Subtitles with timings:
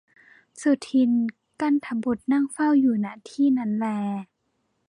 [0.61, 1.27] สุทินน์
[1.61, 3.87] กลันทบุตรนั่งเฝ้าอยู่ ณ ที่นั้นแล